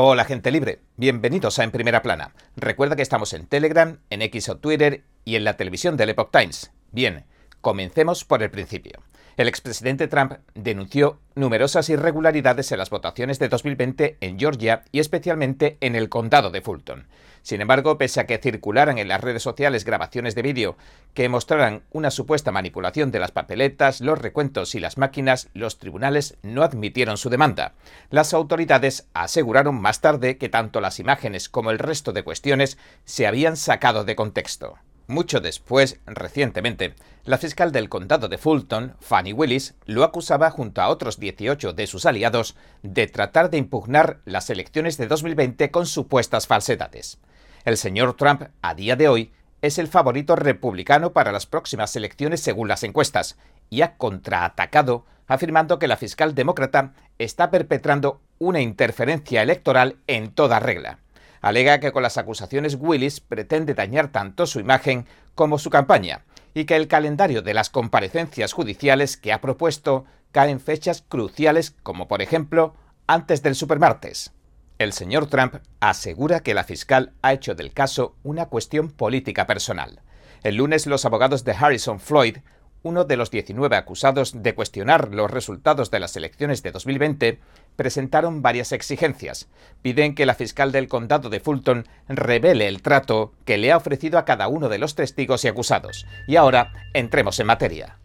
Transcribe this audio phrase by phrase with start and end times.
[0.00, 2.32] Hola gente libre, bienvenidos a En Primera Plana.
[2.54, 6.30] Recuerda que estamos en Telegram, en X o Twitter y en la televisión del Epoch
[6.30, 6.70] Times.
[6.92, 7.24] Bien,
[7.60, 9.00] comencemos por el principio.
[9.38, 15.78] El expresidente Trump denunció numerosas irregularidades en las votaciones de 2020 en Georgia y especialmente
[15.80, 17.06] en el condado de Fulton.
[17.42, 20.76] Sin embargo, pese a que circularan en las redes sociales grabaciones de vídeo
[21.14, 26.36] que mostraran una supuesta manipulación de las papeletas, los recuentos y las máquinas, los tribunales
[26.42, 27.74] no admitieron su demanda.
[28.10, 33.28] Las autoridades aseguraron más tarde que tanto las imágenes como el resto de cuestiones se
[33.28, 34.78] habían sacado de contexto.
[35.10, 36.94] Mucho después, recientemente,
[37.24, 41.86] la fiscal del condado de Fulton, Fanny Willis, lo acusaba junto a otros 18 de
[41.86, 47.18] sus aliados de tratar de impugnar las elecciones de 2020 con supuestas falsedades.
[47.64, 52.42] El señor Trump, a día de hoy, es el favorito republicano para las próximas elecciones
[52.42, 53.38] según las encuestas,
[53.70, 60.60] y ha contraatacado afirmando que la fiscal demócrata está perpetrando una interferencia electoral en toda
[60.60, 60.98] regla.
[61.40, 66.64] Alega que con las acusaciones Willis pretende dañar tanto su imagen como su campaña, y
[66.64, 72.08] que el calendario de las comparecencias judiciales que ha propuesto cae en fechas cruciales como
[72.08, 72.74] por ejemplo
[73.06, 74.32] antes del supermartes.
[74.78, 80.02] El señor Trump asegura que la fiscal ha hecho del caso una cuestión política personal.
[80.44, 82.38] El lunes los abogados de Harrison Floyd,
[82.82, 87.40] uno de los 19 acusados de cuestionar los resultados de las elecciones de 2020,
[87.76, 89.48] presentaron varias exigencias.
[89.82, 94.18] Piden que la fiscal del condado de Fulton revele el trato que le ha ofrecido
[94.18, 96.06] a cada uno de los testigos y acusados.
[96.26, 97.98] Y ahora entremos en materia.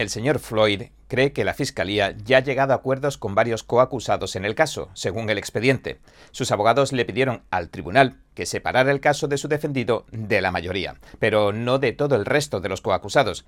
[0.00, 4.34] El señor Floyd cree que la Fiscalía ya ha llegado a acuerdos con varios coacusados
[4.34, 6.00] en el caso, según el expediente.
[6.30, 10.52] Sus abogados le pidieron al tribunal que separara el caso de su defendido de la
[10.52, 13.44] mayoría, pero no de todo el resto de los coacusados.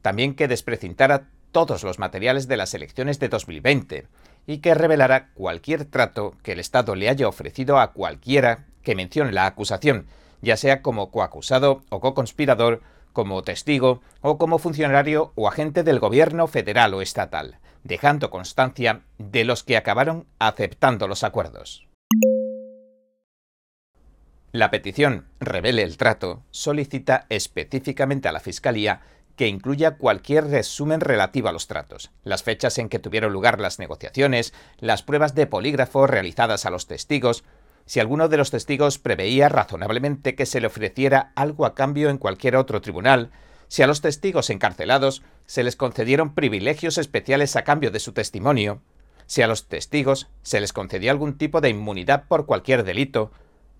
[0.00, 4.06] También que desprecintara todos los materiales de las elecciones de 2020
[4.46, 9.32] y que revelara cualquier trato que el Estado le haya ofrecido a cualquiera que mencione
[9.32, 10.06] la acusación,
[10.40, 12.80] ya sea como coacusado o co-conspirador
[13.12, 19.44] como testigo o como funcionario o agente del gobierno federal o estatal, dejando constancia de
[19.44, 21.86] los que acabaron aceptando los acuerdos.
[24.52, 29.00] La petición Revele el trato solicita específicamente a la Fiscalía
[29.36, 33.78] que incluya cualquier resumen relativo a los tratos, las fechas en que tuvieron lugar las
[33.78, 37.44] negociaciones, las pruebas de polígrafo realizadas a los testigos,
[37.90, 42.18] si alguno de los testigos preveía razonablemente que se le ofreciera algo a cambio en
[42.18, 43.32] cualquier otro tribunal,
[43.66, 48.80] si a los testigos encarcelados se les concedieron privilegios especiales a cambio de su testimonio,
[49.26, 53.32] si a los testigos se les concedió algún tipo de inmunidad por cualquier delito,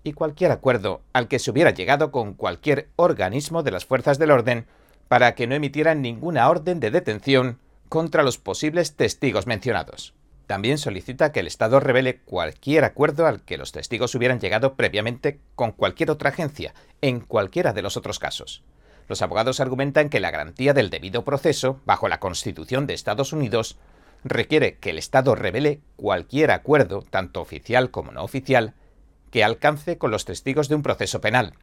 [0.03, 4.31] y cualquier acuerdo al que se hubiera llegado con cualquier organismo de las fuerzas del
[4.31, 4.65] orden
[5.07, 10.13] para que no emitieran ninguna orden de detención contra los posibles testigos mencionados.
[10.51, 15.39] También solicita que el Estado revele cualquier acuerdo al que los testigos hubieran llegado previamente
[15.55, 18.61] con cualquier otra agencia, en cualquiera de los otros casos.
[19.07, 23.77] Los abogados argumentan que la garantía del debido proceso, bajo la Constitución de Estados Unidos,
[24.25, 28.73] requiere que el Estado revele cualquier acuerdo, tanto oficial como no oficial,
[29.31, 31.53] que alcance con los testigos de un proceso penal.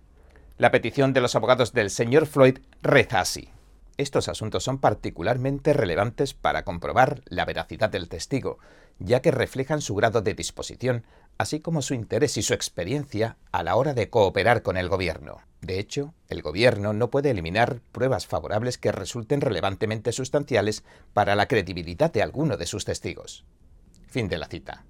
[0.56, 3.50] La petición de los abogados del señor Floyd reza así.
[3.98, 8.58] Estos asuntos son particularmente relevantes para comprobar la veracidad del testigo,
[9.00, 11.04] ya que reflejan su grado de disposición,
[11.36, 15.38] así como su interés y su experiencia a la hora de cooperar con el gobierno.
[15.62, 21.48] De hecho, el gobierno no puede eliminar pruebas favorables que resulten relevantemente sustanciales para la
[21.48, 23.44] credibilidad de alguno de sus testigos.
[24.06, 24.84] Fin de la cita.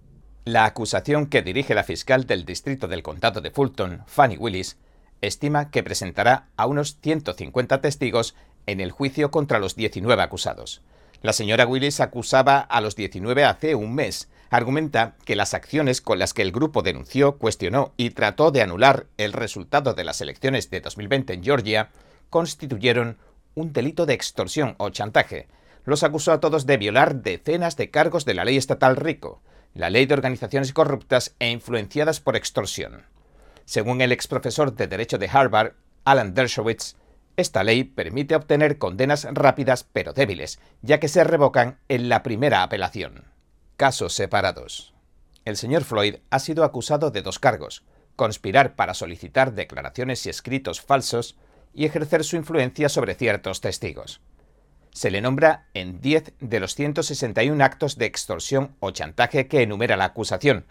[0.45, 4.77] La acusación que dirige la fiscal del distrito del condado de Fulton, Fanny Willis,
[5.23, 8.35] estima que presentará a unos 150 testigos
[8.69, 10.83] en el juicio contra los 19 acusados.
[11.21, 14.29] La señora Willis acusaba a los 19 hace un mes.
[14.51, 19.07] Argumenta que las acciones con las que el grupo denunció, cuestionó y trató de anular
[19.17, 21.91] el resultado de las elecciones de 2020 en Georgia
[22.31, 23.19] constituyeron
[23.55, 25.49] un delito de extorsión o chantaje.
[25.85, 29.43] Los acusó a todos de violar decenas de cargos de la ley estatal RICO,
[29.75, 33.07] la ley de organizaciones corruptas e influenciadas por extorsión.
[33.65, 35.73] Según el ex profesor de Derecho de Harvard,
[36.05, 36.97] Alan Dershowitz,
[37.39, 42.65] esta ley permite obtener condenas rápidas pero débiles, ya que se revocan en la primera
[42.65, 43.27] apelación.
[43.77, 44.93] Casos separados.
[45.45, 47.85] El señor Floyd ha sido acusado de dos cargos,
[48.17, 51.37] conspirar para solicitar declaraciones y escritos falsos
[51.73, 54.21] y ejercer su influencia sobre ciertos testigos.
[54.91, 59.97] Se le nombra en 10 de los 161 actos de extorsión o chantaje que enumera
[59.97, 60.67] la acusación,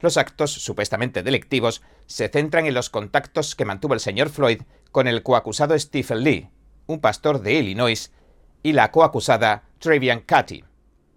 [0.00, 4.62] los actos supuestamente delictivos se centran en los contactos que mantuvo el señor Floyd
[4.92, 6.50] con el coacusado Stephen Lee,
[6.86, 8.12] un pastor de Illinois,
[8.62, 10.64] y la coacusada Travian Cutty.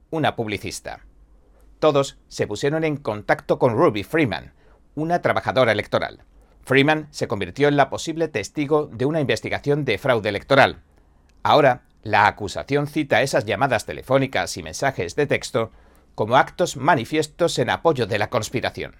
[0.09, 1.05] una publicista.
[1.79, 4.53] Todos se pusieron en contacto con Ruby Freeman,
[4.93, 6.23] una trabajadora electoral.
[6.63, 10.83] Freeman se convirtió en la posible testigo de una investigación de fraude electoral.
[11.43, 15.71] Ahora, la acusación cita esas llamadas telefónicas y mensajes de texto
[16.21, 18.95] como actos manifiestos en apoyo de la conspiración.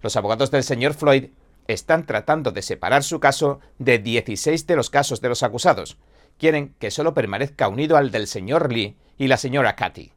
[0.00, 1.26] Los abogados del señor Floyd
[1.66, 5.98] están tratando de separar su caso de 16 de los casos de los acusados.
[6.38, 10.14] Quieren que solo permanezca unido al del señor Lee y la señora Cathy.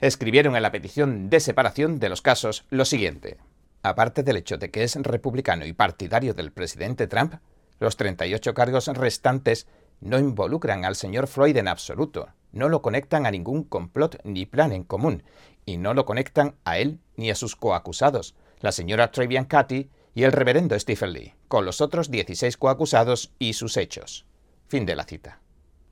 [0.00, 3.36] Escribieron en la petición de separación de los casos lo siguiente.
[3.84, 7.34] Aparte del hecho de que es republicano y partidario del presidente Trump,
[7.78, 9.68] los 38 cargos restantes
[10.00, 14.72] no involucran al señor Floyd en absoluto, no lo conectan a ningún complot ni plan
[14.72, 15.22] en común,
[15.66, 20.24] y no lo conectan a él ni a sus coacusados, la señora Travian Cathy y
[20.24, 24.26] el reverendo Stephen Lee, con los otros 16 coacusados y sus hechos.
[24.68, 25.40] Fin de la cita.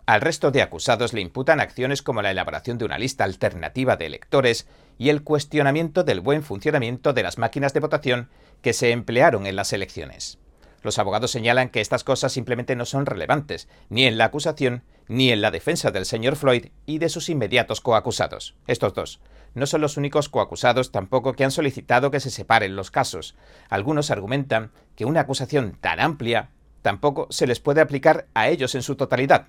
[0.07, 4.07] Al resto de acusados le imputan acciones como la elaboración de una lista alternativa de
[4.07, 4.67] electores
[4.97, 8.31] y el cuestionamiento del buen funcionamiento de las máquinas de votación
[8.63, 10.39] que se emplearon en las elecciones.
[10.83, 15.31] Los abogados señalan que estas cosas simplemente no son relevantes, ni en la acusación, ni
[15.31, 18.55] en la defensa del señor Floyd y de sus inmediatos coacusados.
[18.67, 19.21] Estos dos.
[19.55, 23.35] No son los únicos coacusados tampoco que han solicitado que se separen los casos.
[23.69, 26.51] Algunos argumentan que una acusación tan amplia
[26.83, 29.47] tampoco se les puede aplicar a ellos en su totalidad,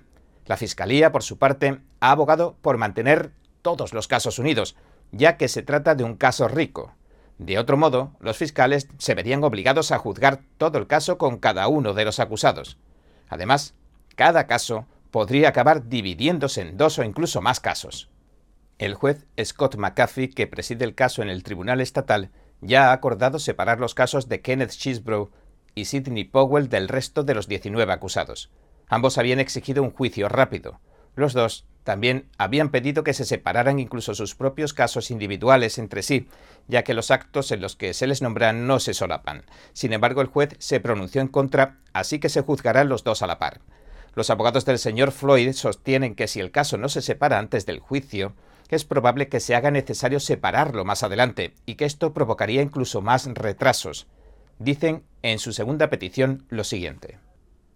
[0.50, 3.30] la Fiscalía, por su parte, ha abogado por mantener
[3.62, 4.74] todos los casos unidos,
[5.12, 6.92] ya que se trata de un caso rico.
[7.38, 11.68] De otro modo, los fiscales se verían obligados a juzgar todo el caso con cada
[11.68, 12.78] uno de los acusados.
[13.28, 13.74] Además,
[14.16, 18.10] cada caso podría acabar dividiéndose en dos o incluso más casos.
[18.78, 22.30] El juez Scott McAfee, que preside el caso en el Tribunal Estatal,
[22.60, 25.30] ya ha acordado separar los casos de Kenneth Chisbrough
[25.74, 28.50] y Sidney Powell del resto de los 19 acusados.
[28.88, 30.80] Ambos habían exigido un juicio rápido.
[31.14, 36.28] Los dos también habían pedido que se separaran incluso sus propios casos individuales entre sí,
[36.68, 39.44] ya que los actos en los que se les nombra no se solapan.
[39.72, 43.26] Sin embargo, el juez se pronunció en contra, así que se juzgarán los dos a
[43.26, 43.60] la par.
[44.14, 47.78] Los abogados del señor Floyd sostienen que si el caso no se separa antes del
[47.78, 48.34] juicio,
[48.68, 53.26] es probable que se haga necesario separarlo más adelante y que esto provocaría incluso más
[53.26, 54.06] retrasos.
[54.58, 57.18] Dicen en su segunda petición lo siguiente.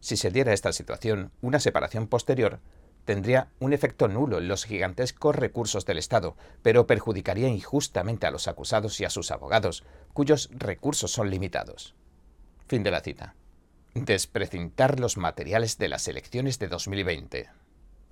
[0.01, 2.61] Si se diera esta situación, una separación posterior
[3.05, 8.49] tendría un efecto nulo en los gigantescos recursos del Estado, pero perjudicaría injustamente a los
[8.49, 11.95] acusados y a sus abogados, cuyos recursos son limitados.
[12.67, 13.35] Fin de la cita.
[13.95, 17.49] Desprecintar los materiales de las elecciones de 2020.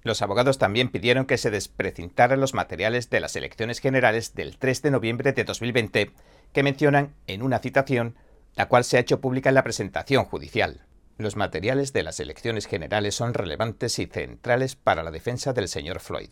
[0.04, 4.80] Los abogados también pidieron que se desprecintaran los materiales de las elecciones generales del 3
[4.80, 6.12] de noviembre de 2020,
[6.52, 8.14] que mencionan en una citación,
[8.54, 10.86] la cual se ha hecho pública en la presentación judicial.
[11.18, 15.98] Los materiales de las elecciones generales son relevantes y centrales para la defensa del señor
[15.98, 16.30] Floyd,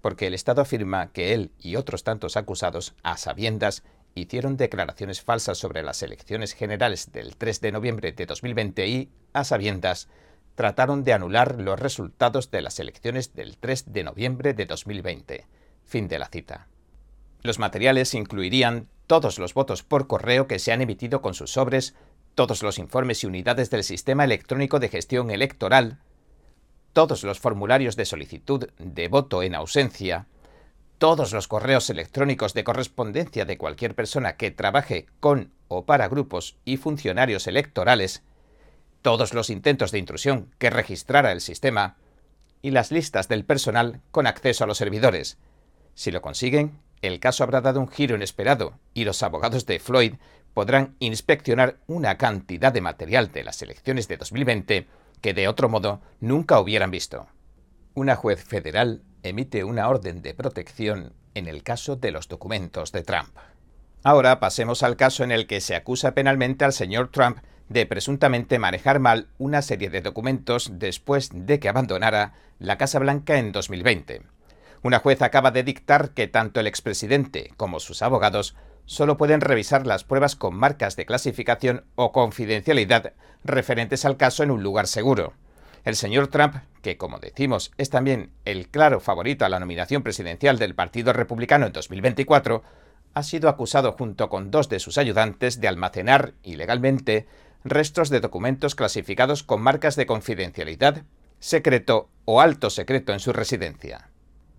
[0.00, 3.82] porque el Estado afirma que él y otros tantos acusados, a sabiendas,
[4.16, 9.44] hicieron declaraciones falsas sobre las elecciones generales del 3 de noviembre de 2020 y, a
[9.44, 10.08] sabiendas,
[10.54, 15.46] trataron de anular los resultados de las elecciones del 3 de noviembre de 2020.
[15.84, 16.66] Fin de la cita.
[17.42, 21.94] Los materiales incluirían todos los votos por correo que se han emitido con sus sobres
[22.34, 25.98] todos los informes y unidades del Sistema Electrónico de Gestión Electoral,
[26.92, 30.26] todos los formularios de solicitud de voto en ausencia,
[30.98, 36.56] todos los correos electrónicos de correspondencia de cualquier persona que trabaje con o para grupos
[36.64, 38.22] y funcionarios electorales,
[39.02, 41.96] todos los intentos de intrusión que registrara el sistema
[42.62, 45.38] y las listas del personal con acceso a los servidores.
[45.94, 50.14] Si lo consiguen, el caso habrá dado un giro inesperado y los abogados de Floyd
[50.54, 54.86] podrán inspeccionar una cantidad de material de las elecciones de 2020
[55.20, 57.26] que de otro modo nunca hubieran visto.
[57.94, 63.02] Una juez federal emite una orden de protección en el caso de los documentos de
[63.02, 63.36] Trump.
[64.02, 68.58] Ahora pasemos al caso en el que se acusa penalmente al señor Trump de presuntamente
[68.58, 74.22] manejar mal una serie de documentos después de que abandonara la Casa Blanca en 2020.
[74.82, 78.54] Una juez acaba de dictar que tanto el expresidente como sus abogados
[78.84, 84.52] solo pueden revisar las pruebas con marcas de clasificación o confidencialidad referentes al caso en
[84.52, 85.32] un lugar seguro.
[85.86, 90.58] El señor Trump, que como decimos es también el claro favorito a la nominación presidencial
[90.58, 92.64] del Partido Republicano en 2024,
[93.14, 97.28] ha sido acusado junto con dos de sus ayudantes de almacenar ilegalmente
[97.62, 101.04] restos de documentos clasificados con marcas de confidencialidad,
[101.38, 104.10] secreto o alto secreto en su residencia.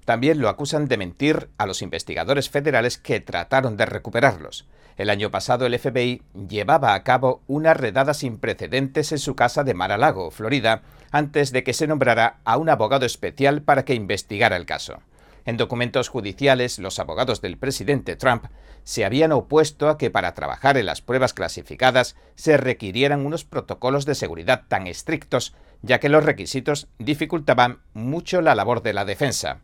[0.08, 4.66] También lo acusan de mentir a los investigadores federales que trataron de recuperarlos.
[4.96, 9.66] El año pasado el FBI llevaba a cabo una redada sin precedentes en su casa
[9.66, 14.56] de Mar-a-Lago, Florida, antes de que se nombrara a un abogado especial para que investigara
[14.56, 15.02] el caso.
[15.44, 18.46] En documentos judiciales, los abogados del presidente Trump
[18.86, 24.06] se habían opuesto a que para trabajar en las pruebas clasificadas se requirieran unos protocolos
[24.06, 29.64] de seguridad tan estrictos, ya que los requisitos dificultaban mucho la labor de la defensa.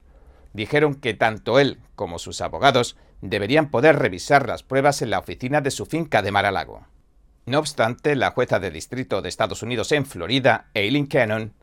[0.53, 5.61] Dijeron que tanto él como sus abogados deberían poder revisar las pruebas en la oficina
[5.61, 6.85] de su finca de Mar-a-Lago.
[7.45, 11.53] No obstante, la jueza de distrito de Estados Unidos en Florida, Eileen Cannon,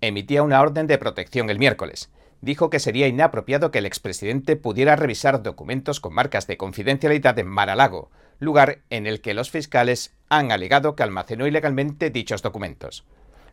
[0.00, 4.96] emitía una orden de protección el miércoles, dijo que sería inapropiado que el expresidente pudiera
[4.96, 10.52] revisar documentos con marcas de confidencialidad en Mar-a-Lago, lugar en el que los fiscales han
[10.52, 13.04] alegado que almacenó ilegalmente dichos documentos.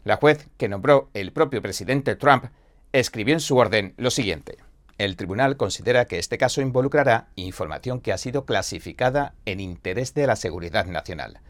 [0.03, 2.45] La juez, que nombró el propio presidente Trump,
[2.91, 4.57] escribió en su orden lo siguiente.
[4.97, 10.25] El tribunal considera que este caso involucrará información que ha sido clasificada en interés de
[10.25, 11.41] la seguridad nacional.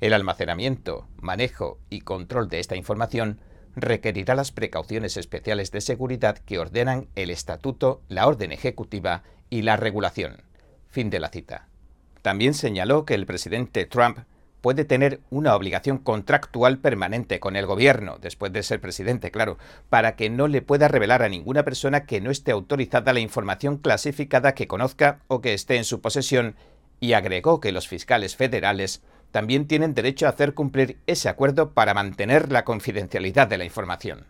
[0.00, 3.38] El almacenamiento, manejo y control de esta información
[3.76, 9.76] requerirá las precauciones especiales de seguridad que ordenan el estatuto, la orden ejecutiva y la
[9.76, 10.42] regulación.
[10.88, 11.68] Fin de la cita.
[12.22, 14.18] También señaló que el presidente Trump
[14.60, 20.16] puede tener una obligación contractual permanente con el gobierno, después de ser presidente, claro, para
[20.16, 24.54] que no le pueda revelar a ninguna persona que no esté autorizada la información clasificada
[24.54, 26.56] que conozca o que esté en su posesión,
[27.00, 31.94] y agregó que los fiscales federales también tienen derecho a hacer cumplir ese acuerdo para
[31.94, 34.26] mantener la confidencialidad de la información.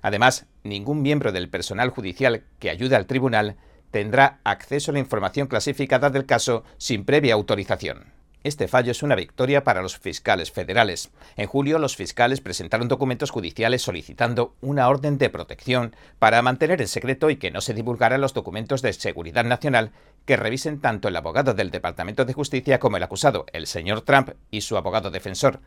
[0.00, 3.56] Además, ningún miembro del personal judicial que ayude al tribunal
[3.92, 8.21] tendrá acceso a la información clasificada del caso sin previa autorización.
[8.44, 11.10] Este fallo es una victoria para los fiscales federales.
[11.36, 16.88] En julio, los fiscales presentaron documentos judiciales solicitando una orden de protección para mantener en
[16.88, 19.92] secreto y que no se divulgaran los documentos de seguridad nacional
[20.24, 24.30] que revisen tanto el abogado del Departamento de Justicia como el acusado, el señor Trump,
[24.50, 25.60] y su abogado defensor.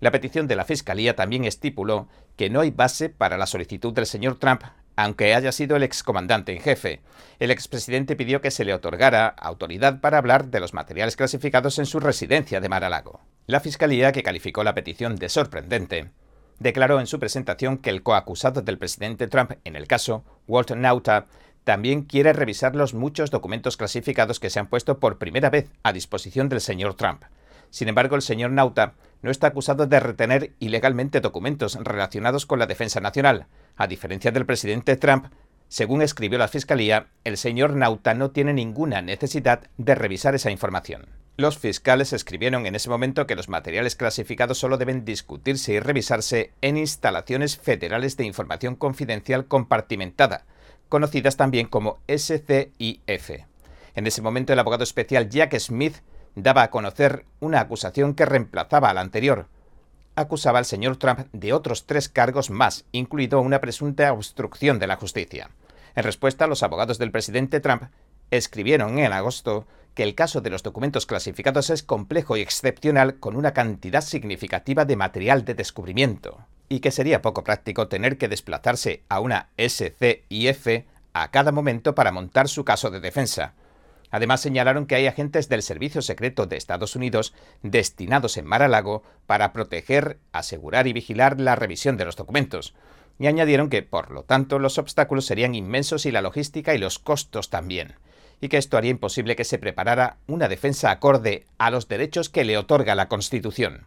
[0.00, 4.06] La petición de la Fiscalía también estipuló que no hay base para la solicitud del
[4.06, 4.62] señor Trump
[4.98, 7.02] aunque haya sido el excomandante en jefe.
[7.38, 11.86] El expresidente pidió que se le otorgara autoridad para hablar de los materiales clasificados en
[11.86, 13.20] su residencia de Mar-a-Lago.
[13.46, 16.10] La Fiscalía, que calificó la petición de sorprendente,
[16.58, 21.26] declaró en su presentación que el coacusado del presidente Trump en el caso, Walt Nauta,
[21.62, 25.92] también quiere revisar los muchos documentos clasificados que se han puesto por primera vez a
[25.92, 27.22] disposición del señor Trump.
[27.70, 32.66] Sin embargo, el señor Nauta no está acusado de retener ilegalmente documentos relacionados con la
[32.66, 33.46] defensa nacional,
[33.76, 35.26] a diferencia del presidente Trump,
[35.68, 41.06] según escribió la Fiscalía, el señor Nauta no tiene ninguna necesidad de revisar esa información.
[41.36, 46.52] Los fiscales escribieron en ese momento que los materiales clasificados solo deben discutirse y revisarse
[46.62, 50.46] en instalaciones federales de información confidencial compartimentada,
[50.88, 53.30] conocidas también como SCIF.
[53.94, 55.96] En ese momento el abogado especial Jack Smith
[56.42, 59.46] daba a conocer una acusación que reemplazaba a la anterior,
[60.14, 64.96] acusaba al señor Trump de otros tres cargos más, incluido una presunta obstrucción de la
[64.96, 65.50] justicia.
[65.94, 67.84] En respuesta, los abogados del presidente Trump
[68.30, 73.36] escribieron en agosto que el caso de los documentos clasificados es complejo y excepcional con
[73.36, 79.02] una cantidad significativa de material de descubrimiento, y que sería poco práctico tener que desplazarse
[79.08, 83.54] a una SCIF a cada momento para montar su caso de defensa.
[84.10, 89.52] Además señalaron que hay agentes del Servicio Secreto de Estados Unidos destinados en Mar-a-Lago para
[89.52, 92.74] proteger, asegurar y vigilar la revisión de los documentos.
[93.18, 96.98] Y añadieron que, por lo tanto, los obstáculos serían inmensos y la logística y los
[96.98, 97.94] costos también.
[98.40, 102.44] Y que esto haría imposible que se preparara una defensa acorde a los derechos que
[102.44, 103.86] le otorga la Constitución.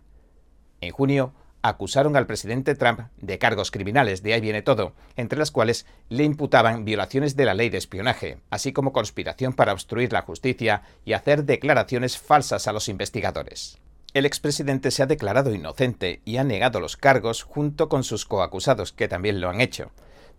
[0.81, 5.51] En junio, acusaron al presidente Trump de cargos criminales, de ahí viene todo, entre las
[5.51, 10.23] cuales le imputaban violaciones de la ley de espionaje, así como conspiración para obstruir la
[10.23, 13.77] justicia y hacer declaraciones falsas a los investigadores.
[14.13, 18.91] El expresidente se ha declarado inocente y ha negado los cargos junto con sus coacusados,
[18.91, 19.91] que también lo han hecho.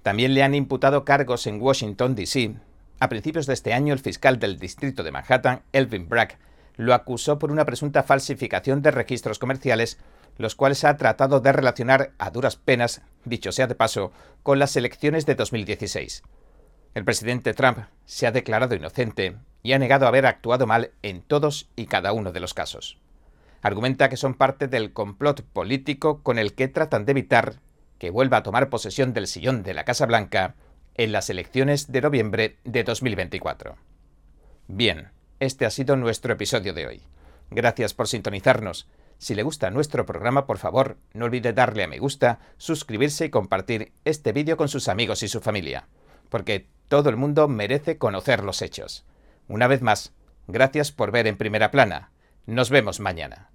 [0.03, 2.55] También le han imputado cargos en Washington, D.C.
[3.01, 6.37] A principios de este año, el fiscal del distrito de Manhattan, Elvin Bragg,
[6.77, 9.99] lo acusó por una presunta falsificación de registros comerciales
[10.37, 14.13] los cuales ha tratado de relacionar a duras penas, dicho sea de paso,
[14.43, 16.23] con las elecciones de 2016.
[16.95, 21.69] El presidente Trump se ha declarado inocente y ha negado haber actuado mal en todos
[21.77, 22.99] y cada uno de los casos.
[23.63, 27.61] Argumenta que son parte del complot político con el que tratan de evitar
[27.99, 30.57] que vuelva a tomar posesión del sillón de la Casa Blanca
[30.97, 33.77] en las elecciones de noviembre de 2024.
[34.67, 37.03] Bien, este ha sido nuestro episodio de hoy.
[37.51, 38.89] Gracias por sintonizarnos
[39.23, 43.31] si le gusta nuestro programa, por favor, no olvide darle a me gusta, suscribirse y
[43.31, 45.87] compartir este vídeo con sus amigos y su familia,
[46.29, 49.07] porque todo el mundo merece conocer los hechos.
[49.47, 50.13] Una vez más,
[50.49, 52.11] gracias por ver en primera plana.
[52.47, 53.53] Nos vemos mañana.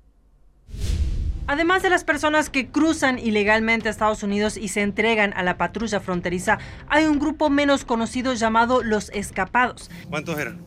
[1.48, 5.58] Además de las personas que cruzan ilegalmente a Estados Unidos y se entregan a la
[5.58, 9.92] patrulla fronteriza, hay un grupo menos conocido llamado los escapados.
[10.10, 10.62] ¿Cuántos eran?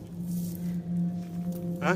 [1.81, 1.95] ¿Ah?